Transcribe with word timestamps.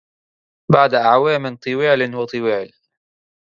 بعد 0.73 0.93
أعوام 0.93 1.55
طوال 1.55 2.15
وطوال 2.15 2.71